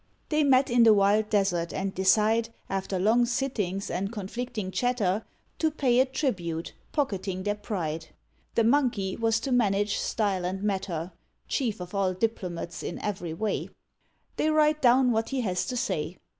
They 0.29 0.43
met 0.43 0.71
in 0.71 0.81
the 0.81 0.95
wild 0.95 1.29
desert 1.29 1.71
and 1.71 1.93
decide, 1.93 2.49
After 2.71 2.97
long 2.97 3.27
sittings 3.27 3.91
and 3.91 4.11
conflicting 4.11 4.71
chatter, 4.71 5.23
To 5.59 5.69
pay 5.69 5.99
a 5.99 6.05
tribute, 6.07 6.73
pocketing 6.91 7.43
their 7.43 7.53
pride. 7.53 8.07
The 8.55 8.63
Monkey 8.63 9.15
was 9.15 9.39
to 9.41 9.51
manage 9.51 9.99
style 9.99 10.43
and 10.43 10.63
matter 10.63 11.11
(Chief 11.47 11.79
of 11.79 11.93
all 11.93 12.15
diplomats 12.15 12.81
in 12.81 12.97
every 12.97 13.35
way); 13.35 13.69
They 14.37 14.49
write 14.49 14.81
down 14.81 15.11
what 15.11 15.29
he 15.29 15.41
has 15.41 15.67
to 15.67 15.77
say. 15.77 16.17